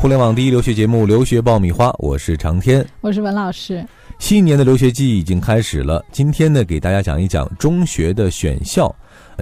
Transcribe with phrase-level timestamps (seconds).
[0.00, 3.86] 互联网第一留学节目《留学爆米花》，我是长天，我是文老师。
[4.18, 8.90] 新一年的留学季已经开始了，今天呢，给大家讲一讲中学的选校。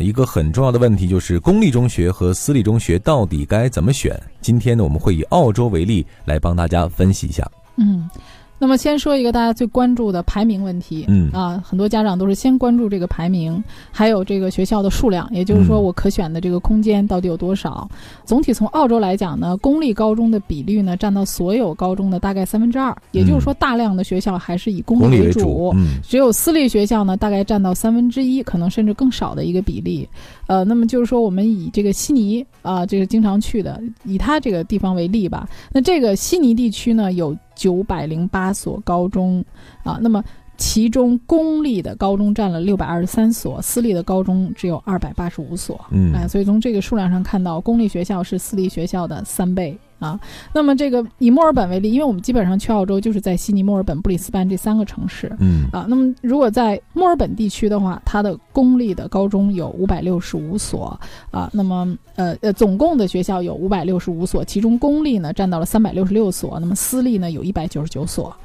[0.01, 4.21] 一个很重要的问题就是公立中学和私立中学到底该怎么选？
[4.41, 7.49] 今天呢，我们会以澳洲为例来帮大家分析一下。
[7.77, 8.11] 嗯。
[8.59, 11.31] 那么先说一个大家最关注的排名问题，嗯。
[11.33, 17.89] 啊，很多家长都是先关注这个排名，还有这个学校的数量，也就是说我可选的这个空间到底有多少。
[18.25, 30.09] 总体从澳洲来讲呢，公立高中的比率呢占到所有高中的大概三分之二，也就是说大量的学校还是以公立为主，只有私立学校呢大概占到三分之一，可能甚至更少的一个比例。
[30.49, 35.49] 呃，那么就是说我们以这个悉尼啊，这个经常去的，以它这个地方为例吧。
[35.73, 37.37] 那这个悉尼地区呢有。
[37.59, 39.45] 九百零八所高中，
[39.83, 40.23] 啊，那么
[40.57, 50.19] 其中公立的高中占了六百二十三所，私立的高中只有二百八十五所，嗯，哎，所以从这个数量上看到，公立学校是私立学校的三倍啊。
[50.53, 60.99] 那么这个以墨尔本为例，因为我们基本上去澳洲就是在悉尼、墨尔本、布里斯班这三个城市，嗯，啊，那么如果在墨尔本地区的话，它的公立的高中有五百六十五所，
[61.31, 61.97] 啊，那么。
[62.19, 68.37] 呃呃，总共的学校有五百六十五所，其中公立呢占到了三百六十六所，那么私立呢有一百九十九所，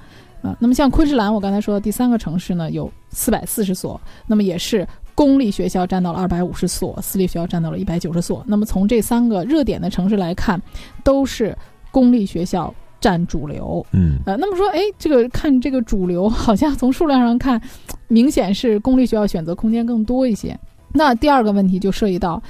[0.44, 8.44] 啊，那么像昆士兰，我刚才说的第三个城市呢有四百四十所，那么也是公立学校占到了二百五十所，私立学校占到了一百九十所。
[8.48, 10.62] 那么从这三个热点的城市来看，
[11.04, 11.56] 都是
[11.92, 13.86] 公立学校占主流。
[13.92, 17.62] 嗯，呃，那么说，哎，这个看这个主流，好像从数量上看，
[18.08, 20.58] 明显是公立学校选择空间更多一些。
[20.94, 22.42] 那第二个问题就涉及到。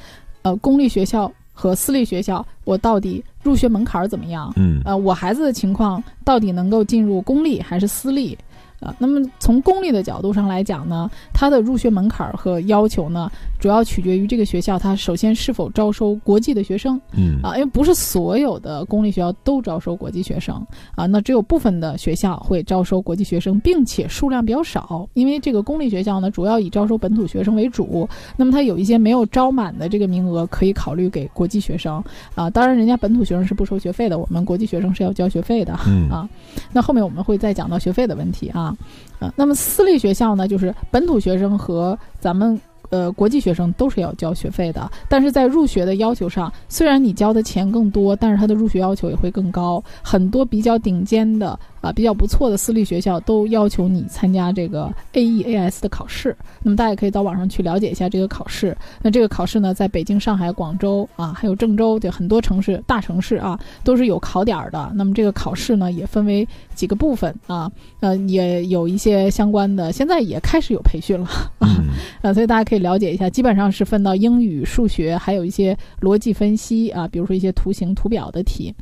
[0.44, 4.52] 呃，公立学校和私立学校，我到底入学门槛怎么样？
[4.58, 8.38] 嗯，呃，我孩子的情况到底能够进入公立还是私立？
[8.84, 17.00] 啊，那么从公立的角度上来讲呢，它的入学门槛和要求呢，主要取决于这个学校它首先是否招收国际的学生。
[17.16, 20.56] 嗯啊，因为不是所有的公立学校都招收国际学生
[20.96, 25.08] 啊，那只有部分的学校会招收国际学生，并且数量比较少。
[25.14, 32.04] 因为这个公立学校呢，主要以招收本土学生为主，那么它有一些没有招满的这个名额，可以考虑给国际学生
[32.36, 32.50] 啊。
[32.50, 35.78] 当然，人家本土学生是不收学费的，我们国际学生是要交学费的。
[35.88, 36.28] 嗯啊，
[36.72, 38.73] 那后面我们会再讲到学费的问题啊。
[39.20, 42.60] 啊，那么私立学校呢，就是本土学生和咱们。
[42.90, 49.84] 呃，国际学生都是要交学费的，但是在入学的要求上，虽然你交的钱更多，但是它的入学要求也会更高。
[50.04, 56.36] 很多比较顶尖的啊，比较不错的私立学校都要求你参加这个 AEAS 的考试。
[56.62, 58.78] 那么大家可以到网上去了解一下这个考试。
[59.02, 64.92] 那这个考试呢，在北京、上海、广州啊，还有郑州对很多城市、大城市啊，都是有考点的。
[64.96, 67.72] 那么这个考试呢，也分为几个部分啊，
[68.02, 71.26] 呃，也有一些相关的，现在也开始有培训了
[71.58, 71.84] 啊，
[72.22, 72.84] 呃，所以大家可以。
[72.84, 78.76] 了解一下，基本上是分到英语、数学，还有一些逻辑分析啊，比如说一些图形、图表的题，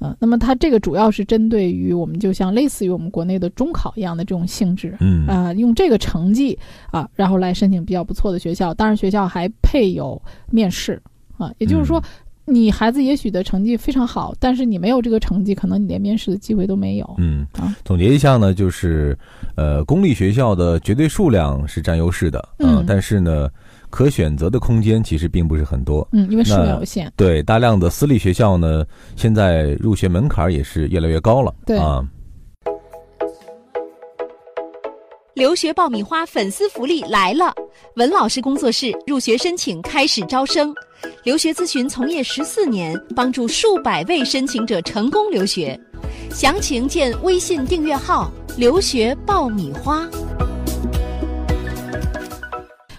[0.00, 6.58] 嗯，那么它这个主要是针对于我们，就像类似于我们国内的中考一样的这种性质，嗯啊，用这个成绩
[6.90, 10.20] 啊，然后来申请比较不错的学校，当然学校还配有
[10.50, 11.00] 面试
[11.38, 12.02] 啊，也就是说。
[12.48, 17.14] 你孩子也许的成绩非常好，但是你没有这个成绩，可能你连面试的机会都没有。
[17.18, 19.18] 嗯啊，总结一下呢，就是，
[19.56, 23.50] 呃，公立学校的绝对数量是占优势的，嗯，但是呢，
[23.90, 26.06] 可选择的空间其实并不是很多。
[26.12, 27.12] 嗯，因为数量有限。
[27.16, 28.84] 对，大量的私立学校呢，
[29.16, 31.54] 现在入学门槛也是越来越高了。
[31.64, 32.06] 对啊。
[35.34, 37.52] 留学爆米花粉丝福利来了！
[37.96, 40.74] 文老师工作室入学申请开始招生，
[41.24, 45.78] 留学咨询从业十四年，帮助数百位申请者成功留学。
[46.30, 50.08] 详情见微信订阅号“留学爆米花”。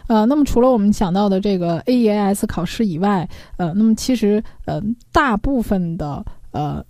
[0.07, 4.81] 呃，那么除了我们想到的这个 AES 考试以外，呃，那么其实呃，
[5.12, 6.84] 大部分的呃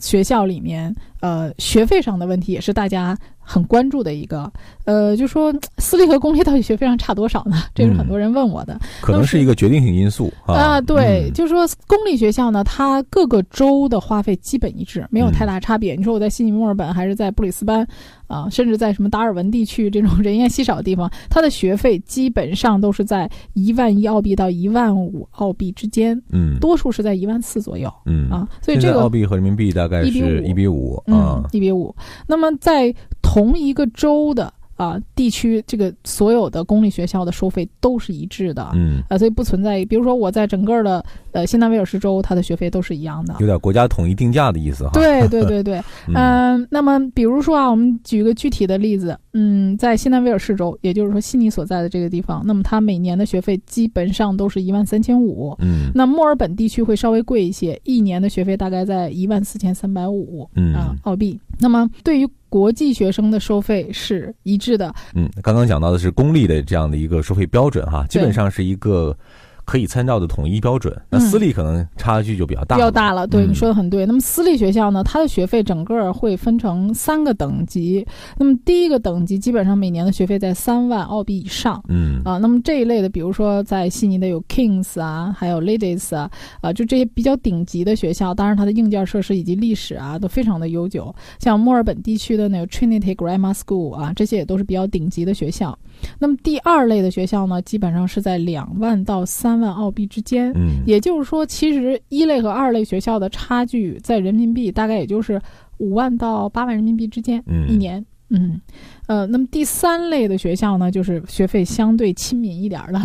[0.00, 3.16] 学校里面，呃，学费上的问题也是大家。
[3.46, 4.52] 很关注的一个，
[4.84, 7.62] 呃，就说私立和公立到底学费上差多少呢？
[7.72, 10.80] 这是很多人问我的，可能是一个决定性因素啊。
[10.80, 15.94] 对，就是说公立学校呢，它各个州的花费基本一致，没有太大差别。
[15.94, 17.86] 你说我在悉尼、墨尔本还是在布里斯班
[18.26, 31.94] 啊，甚至在什么达尔文地区这种人烟稀少的地方，它的学费基本上都是在一万一澳币到一万五澳币之间，嗯，多数是在一万四左右，嗯啊，所以这个澳币和人民币大概是一比五，嗯，一比五。
[32.26, 32.92] 那么在
[33.26, 43.34] 同一个州的啊地区这个所有的公立学校的收费都是一致的，嗯，啊，所以不存在，比如说我在整个的呃新南威尔士州，它的学费都是一样的。
[43.40, 44.90] 有点国家统一定价的意思哈。
[44.92, 45.78] 对对对对，
[46.08, 55.56] 嗯嗯、那么比如说啊，我们举个具体的例子，嗯，在新南威尔士州，也就是说悉尼所在的这个地方，那么它每年的学费基本上都是一万三千五。
[55.60, 61.40] 嗯那墨尔本地区会稍微贵一些，一年的学费大概在一万四千三百五嗯啊澳币。
[61.58, 69.16] 那么对于国际学生的收费是一致的，嗯，刚刚讲到的是公立的这样的一个收费标准哈，基本上是一个
[69.66, 70.96] 可以参照的统一标准。
[71.10, 73.26] 那嗯私立可能差距就比较大，比较大了。
[73.26, 74.06] 对，嗯你说的很对。
[74.06, 78.06] 那么私立学校呢，它的学费整个会分成三个等级。
[78.38, 81.82] 那么第一个等级基本上每年的学费在三万澳币以上。
[81.88, 86.30] 嗯啊，那么这一类的，比如说在悉尼的有 Kings 啊，还有 Ladies 啊，
[86.60, 91.14] 啊，就这些比较顶级的学校，当然它的硬件设施以及历史啊都非常的悠久。
[91.40, 95.76] 像墨尔本地区的那个 Trinity Grammar School 啊，这些也都是比较顶级的学校。
[96.18, 100.52] 那么第二类的学校呢，基本上是在两万到三万澳币之间。
[100.54, 105.40] 嗯也就是说，其实一类和二类学校的差距在人民币大概也就是
[105.78, 108.04] 五万到八万人民币之间，嗯一年。
[108.28, 108.60] 嗯，
[109.06, 113.04] 呃，那么第三类的学校呢，就是学费相对亲民一点儿的了，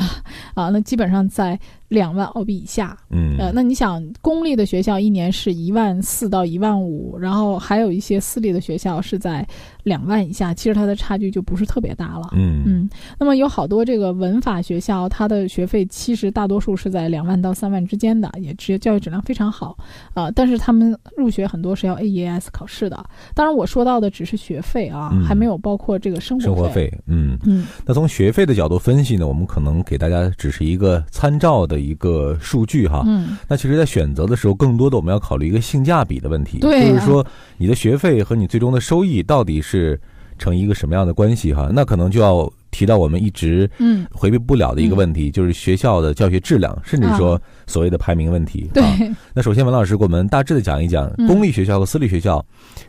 [0.56, 1.60] 啊，那基本上在
[1.92, 2.98] 两万澳币以下。
[3.10, 9.46] 嗯呃，那你想，公立的学校一年是一万四到一万五，然后还有一些私立的学校是在
[9.84, 12.30] 两万以下，其实它的差距就不是特别大了。
[12.32, 12.90] 嗯嗯，
[13.20, 19.78] 那么有好多这个文法学校，它的学费其实大多数是在两万到三万之间的，也职教育质量非常好
[20.14, 23.04] 啊、但是他们入学很多是要 AES 考试的。
[23.36, 33.04] 当然，我说到的只是学费啊，嗯还没有包括这个生活生活费，嗯，嗯那从学费的角度分析呢，我们可能给大家只是一个参照的一个数据哈。
[33.06, 37.26] 嗯，那其实，在选择的时候，更多的我们要考虑一个性价比的问题，对啊就是说
[37.58, 40.00] 你的学费和你最终的收益到底是
[40.38, 41.70] 成一个什么样的关系哈？
[41.74, 48.70] 那可能就要提到我们一直嗯，回避不了的一个问题，就是学校的教学质量，甚至说所谓的排名问题。
[48.74, 48.98] 对，啊
[49.34, 52.44] 那首先，文老师给我们大致的讲一讲嗯公立学校和私立学校，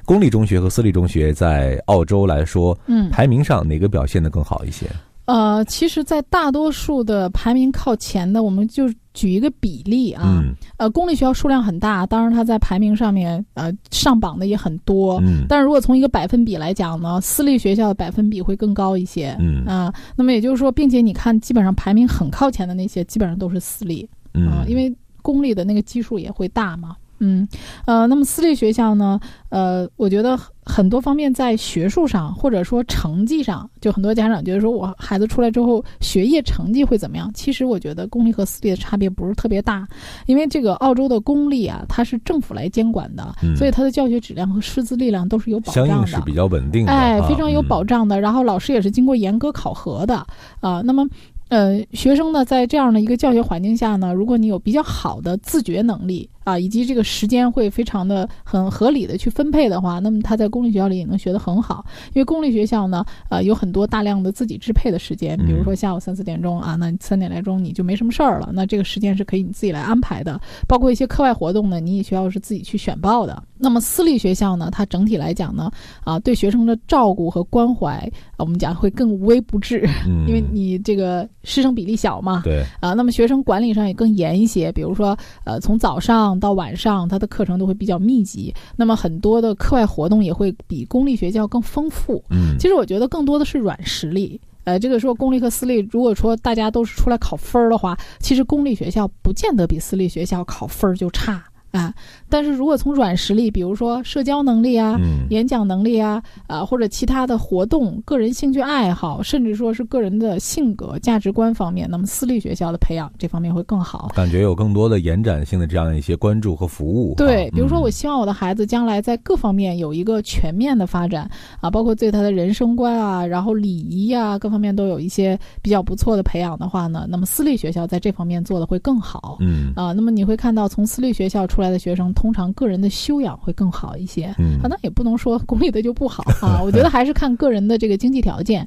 [0.04, 4.86] 公立中学和私立中学在澳洲来说，嗯，排名上哪个表现的更好一些？
[5.24, 10.54] 呃，其实，在大多数的排名靠前的，我们就举一个比例啊，嗯。
[10.78, 15.46] 呃，公立学校数量很大，当然它在排名上面呃上榜的也很多，嗯。
[15.48, 19.36] 但是如果从一个百分比来讲呢，私立学校的百分比会更高一些。
[19.38, 19.64] 嗯。
[19.64, 24.08] 啊、那么也就是说，并且你看，基本上排名很靠前的那些，基本上都是私立。
[24.32, 24.92] 啊、嗯，因为
[25.22, 26.96] 公立的那个基数也会大嘛。
[27.22, 27.46] 嗯，
[27.86, 37.30] 呃，那么私立学校呢，呃，我觉得很很多方面在学术上或者说成绩上，就很多家长觉得说我孩子出来之后学业成绩会怎么样？
[37.32, 39.86] 其实我觉得公立和私立的差别不是特别大，
[40.26, 45.88] 因为这个澳洲的公立啊，它是政府来监管的，嗯所以它的教学质量和师资力量都是有保障的。
[45.94, 48.20] 相应是比较稳定的，哎，啊非常有保嗯障的。
[48.20, 50.26] 然后老师也是经过严格考核的
[50.60, 51.06] 啊、那么，
[51.48, 61.84] 呃，学生呢，在这样的一个教学环境下呢，如果你有比较好的自觉能力啊，以及这个时间会非常的很合理的去分配的话，那么他在公立学校里也能学得很好。
[62.14, 70.40] 因为公立学校呢，呃，有很多大量的自己支配的时间，比如说下午三四点钟啊，那三点来钟你就没什么事儿了，那这个时间是可以你自己来安排的。
[70.66, 73.42] 包括一些课外活动呢，你也需要是自己去选报的。
[73.58, 75.70] 那么私立学校呢，它整体来讲呢，
[76.02, 77.96] 啊，对学生的照顾和关怀，
[78.32, 92.22] 啊，我们讲会更无微不至，嗯因为你这个师生比例小嘛，对，啊，那么学生管理上也更严一些，比如说，呃，从早上到晚上，他的课程都会比较密集，那么很多的课外活动也会比公立学校更丰富。
[92.30, 94.40] 嗯，其实我觉得更多的是软实力。
[94.64, 101.42] 呃，这个说公立和私立，如果说大家都是出来考分儿的话，其实公立学校不见得比私立学校考分儿就差
[101.72, 101.92] 啊。
[102.28, 114.10] 但是如果从软实力，比如说社交能力啊、嗯演讲能力啊，啊或者其他的活动、个人兴趣爱好，甚至说是个人的性格、价值观方面，那么私立学校的培养这方面会更好。
[114.14, 117.14] 感觉有更多的延展性的这样一些关注和服务。
[117.16, 129.38] 对，啊比如说，我嗯希望我的孩子将来在各方面有一个全面的发展啊，包括对他的人生观啊，然后礼仪啊，各方面都有一些比较不错的培养的话呢，那么私立学校在这方面做的会更好。
[129.40, 134.34] 嗯啊，那么你会看到从私立学校出来的学生，通常个人的修养会更好一些。
[134.38, 138.66] 嗯啊，那也不能说公立的就不好啊，我觉 得还是看个人的这个经济条件。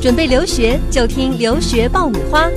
[0.00, 2.48] 准备留学就听留学爆米花，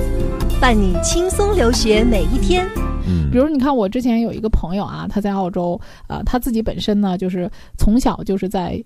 [0.60, 2.68] 伴你轻松留学每一天。
[3.08, 8.80] 嗯，比如你看，我之前有一个朋友啊，他在澳洲啊、他自己本身呢，就是从小就是在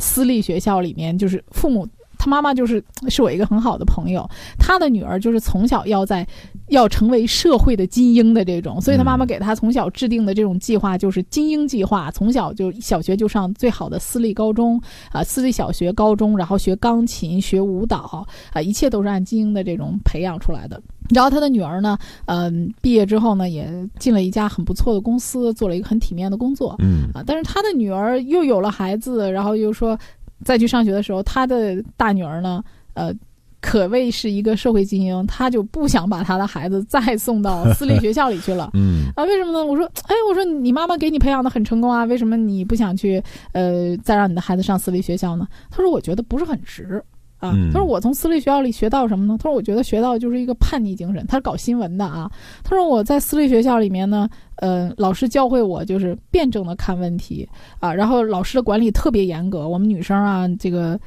[0.00, 1.88] 私立学校里面，就是父母
[2.20, 6.26] 他妈妈就是是我一个很好的朋友，他的女儿就是从小要在
[6.68, 14.78] 要成为社会的精英的这种，所以他妈妈给他从小制定的这种计划就是精英计划，从小就小学就上最好的私立高中
[15.10, 20.78] 啊，私立小学、高中，然后学钢琴、学舞蹈啊，一切都是按精英的这种培养出来的。
[21.14, 29.98] 然后他的女儿呢，嗯，毕业之后呢，也进了一家很不错的公司，做了一个很体面的工作，嗯啊，但是他的女儿又有了孩子，然后又说。
[30.44, 32.62] 再去上学的时候，他的大女儿呢，
[32.94, 33.12] 呃，
[33.60, 38.70] 可谓是一个社会精英，他就不想把他的孩子再送到 私立学校里去了。
[38.74, 39.64] 嗯啊，为什么呢？
[39.64, 45.46] 我说，哎，我说你妈妈给你培养的很成功啊，为什么你不想去呃再让你的孩子上私立学校呢？
[45.70, 47.02] 他说，我觉得不是很值。
[47.40, 49.36] 啊，他说我从私立学校里学到什么呢？
[49.38, 51.26] 他说我觉得学到就是一个叛逆精神。
[51.26, 52.30] 他是搞新闻的啊。
[52.62, 59.66] 他说我在私立学校里面呢，呃，老师教会我就是辩证的看问题啊，然后老师的管理特别严格。
[59.66, 61.00] 我们女生啊，这个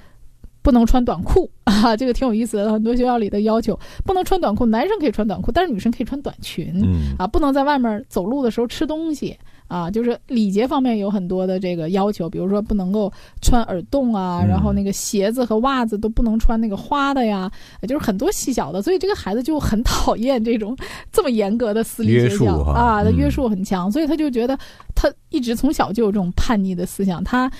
[0.63, 2.73] 不能穿短裤 啊，这个挺有意思的。
[2.73, 6.83] 很多学校里的要求不能穿短裤，男生可以穿短裤，但是女生可以穿短裙
[7.19, 9.37] 啊，不能在外面走路的时候吃东西。
[9.67, 17.51] 啊，就是礼节方面有很多的这个要求，比如说不能够穿耳洞啊，然后那个鞋子和袜子都不能穿那个花的呀，
[17.87, 20.77] 就是很多细小的，所以这个孩子就很讨厌这种
[21.11, 24.57] 这么严格的私立学校啊，他约束很强，所以他就觉得
[24.95, 27.51] 他一直从小就有这种叛逆的思想，他。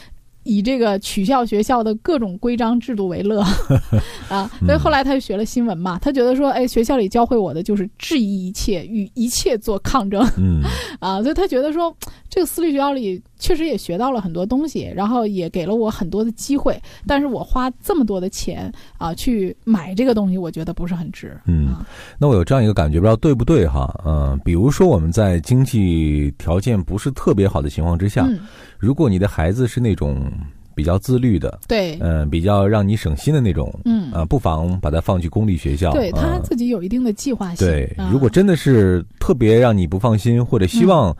[0.43, 3.41] 以这个取笑学校的各种规章制度为乐，
[4.29, 5.97] 啊，所以后来他就学了新闻嘛。
[5.99, 10.61] 他觉得说，哎，学校里教会我的就是质疑一切，与一切做抗争，嗯，
[10.99, 11.95] 啊，所以他觉得说，
[12.29, 16.81] 这个私立学校里确实也学到了很多东西，然后也给了我很多的机会。
[17.05, 21.37] 但是我花这么多的钱啊去买这个东西，我觉得不是很值。
[21.45, 21.75] 嗯，
[22.17, 23.93] 那我有这样一个感觉，不知道对不对哈？
[24.05, 28.25] 嗯，比如说我们在经济条件不是特别好的情况之下。
[28.79, 30.31] 如果你的孩子是那种
[30.73, 37.67] 比较自律的，对，嗯，比较让你省心的那种，嗯，啊，不妨把他放去公立学校，对他自己有一定的计划性。
[37.67, 41.13] 对，如果真的是特别让你不放心，或者希望。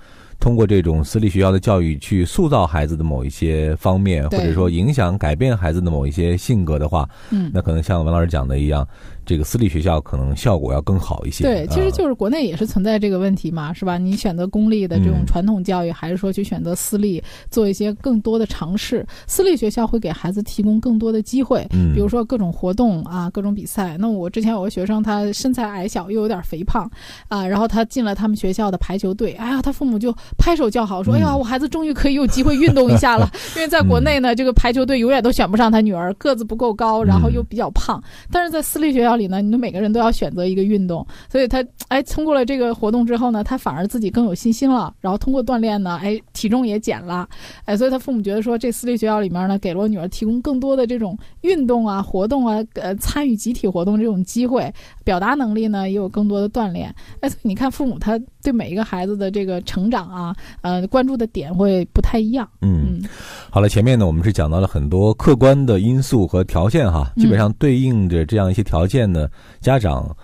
[0.44, 8.86] 通过这种私立学校的教育去塑造孩子的某一些方面，或者说影响改变孩子的某一些性格的话，嗯，那可能像文老师讲的一样，
[9.26, 11.44] 这个私立学校可能效果要更好一些。
[11.44, 13.98] 对，其实就是国内也是存在这个问题嘛，是吧？
[13.98, 19.06] 你选择公立的这种传统教育，还是说去选择私立，做一些更多的尝试？
[19.28, 23.98] 私立学校会给孩子提供更多的机会，嗯，比如说各种活动啊，各种比赛。
[23.98, 26.90] 那我之前有个学生，他身材矮小又有点肥胖
[27.28, 30.14] 啊，然后他进了他们学校的排球队，哎呀，他父母就。
[30.38, 33.30] 拍手叫好，说：“哎呀，我孩子终于可以有机会运动一下了。
[33.56, 38.02] 因为在国内呢，这个排球队永远都选不上他女儿，个子不够高，然后又比较胖。
[38.32, 44.94] 但是在私立学校里呢，你们每个人都要选择一个运动，所以他哎，通过了这个活动之后呢，他反而自己更有信心了。
[45.00, 47.28] 然后通过锻炼呢，哎，体重也减了，
[47.66, 56.94] 哎，所以他父母觉得说，这私立学校里面呢，给了我女儿提供更多的这种运动啊、活动啊，呃，参与集体活动这种机会，表达能力呢也有更多的锻炼。
[57.20, 62.48] 哎，所以你看，父母他对每一个孩子的这个成长啊。”啊，呃，关注的点会不太一样。
[62.62, 63.02] 嗯，
[63.50, 69.28] 好了，前面呢，我们是讲到了很多客观的因素和条件哈，基本上对应着这样一些条件呢，
[69.62, 70.16] 家长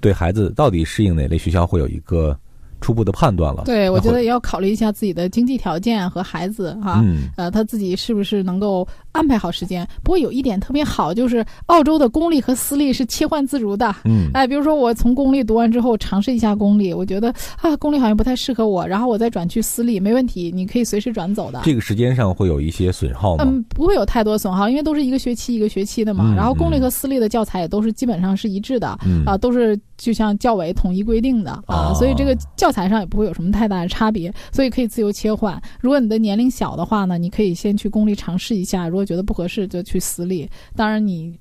[0.00, 2.38] 对孩子到底适应哪类学校会有一个。
[2.80, 7.04] 初步的判断了，对我觉得也要考虑一下自己的经济条件和孩子哈，
[7.36, 8.86] 呃，他自己是不是能够
[9.18, 9.84] 安排好时间。
[10.04, 13.92] 不过有一点特别好，就是澳洲的公立和私立是切换自如的。
[14.04, 21.60] 嗯，哎，比如说我从公立读完之后尝试一下公立，我觉得啊，公立好像不太适合我，然后我再转去私立，没问题，你可以随时转走的。
[21.64, 23.44] 这个时间上会有一些损耗吗？
[23.44, 26.32] 嗯，不会有太多损耗，因为都是一个学期一个学期的嘛。
[26.36, 28.96] 然后公立和私立的教材也都是基本上是一致的，
[29.26, 32.68] 啊，都是就像教委统一规定的啊，所以这个教。
[32.68, 35.58] 教材上也不会有什么太大的差别，所以可以自由切换。
[35.80, 40.46] 如果你的年龄小的话呢，你可以先去公立尝试一下，如果觉得不合适就去私立。
[40.76, 41.34] 当然，你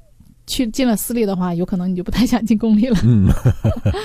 [0.45, 2.97] 去进了私立的话，有可能你就不太想进公立了。
[3.03, 3.27] 嗯，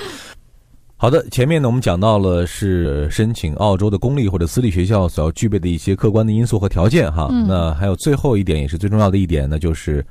[0.97, 1.25] 好的。
[1.29, 7.29] 前面呢，我们讲到了是申请澳洲的公立或者私立学校所要具备的一些客观的因素和条件哈。
[7.47, 10.05] 那还有最后一点也是最重要的一点呢，就是。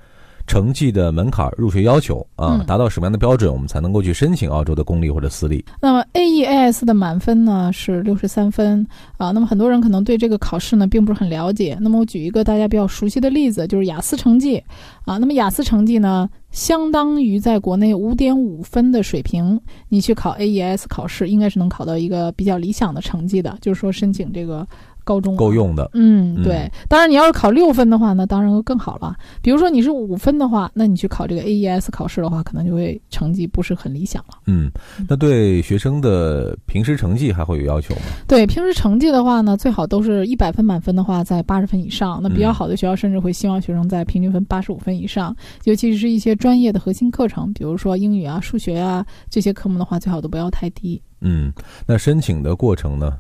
[0.47, 5.65] 成绩的门槛、入学要求啊，达到什么样的标准，我们才能够去申请澳洲的公立或者私立？
[5.81, 9.31] 那么 AEAS 的满分呢是六十三分啊。
[9.31, 11.77] 那么很多人可能对这个考试呢并不是很了解。
[11.81, 14.63] 那么我举一个大家比较熟悉的例子，就是雅思成绩
[15.05, 15.17] 啊。
[15.17, 24.67] 那么雅思成绩呢，相当于在国内五点五分的水平，你去考 AES 考试，应该是能考到一个比较理想的成绩的，就是说申请这个
[25.05, 25.91] 高中够用的。
[25.95, 26.71] 嗯，嗯对。
[26.89, 29.17] 当然，你要是考六分的话那，当然会更好了。
[29.41, 34.35] 比如说你是五分的话，那你去考这个 AES 考试的话，可能就会成绩不是很理想了。
[34.47, 34.71] 嗯，
[35.09, 38.03] 那对学生的平时成绩还会有要求吗？
[38.27, 42.21] 对平时成绩的话呢，最好都是一百分满分的话，在八十分以上。
[42.23, 51.01] 那比较嗯好的学校甚至会希望学生在平均分八十五分以上，尤其是一些专业的核心课程，比如说英语啊、数学啊这些科目的话，最好都不要太低。
[51.21, 51.53] 嗯，
[51.87, 53.13] 那申请的过程呢？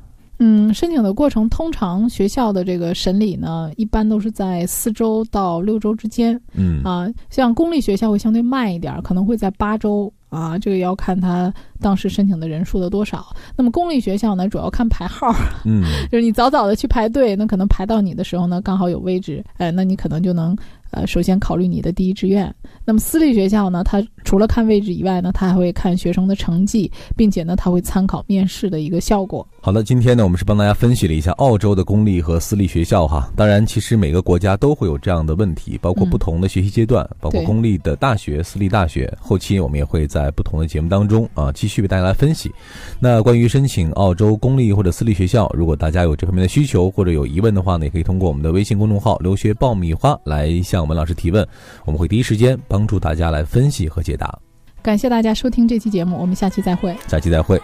[0.45, 7.09] 嗯，申请的过程通常学校的这个审理呢，一般都是在四周到六周之间嗯啊。
[7.31, 13.25] 像公立学校会相对慢一点，可能会在八周啊，这个要看他当时申请的人数的多少。
[13.57, 15.33] 那么公立学校呢，主要看排号，
[15.65, 20.57] 嗯 就是你早早的去排队，那可能排到你的时候呢，刚好有位置，哎，那你可能就能
[20.91, 22.53] 呃首先考虑你的第一志愿。
[22.85, 29.47] 那么私立学校呢，它除了看位置以外呢，它还会看学生的成绩，并且呢，它会参考面试的一个效果。
[29.64, 33.31] 好的，今天呢，我们是帮大家分析了一下澳洲的公立和私立学校哈。
[33.37, 39.16] 当然，其实每个国家都会有这样的问题，包括嗯不同的学习阶段，包括公立的大学、私立大学。
[39.21, 42.52] 后期我们也会在不同的节目当中啊，继续为大家来分析。
[42.99, 51.47] 那关于申请澳洲公立或者私立学校，如果大家有这方面的需求或者有疑问的话呢，也可以通过我们的微信公众号“留学爆米花”来向文老师提问，
[51.85, 54.37] 我们会第一时间帮助大家来分析和解答。
[54.83, 56.92] 感谢大家收听这期节目，我们下期再会。
[57.07, 57.62] 下期再会。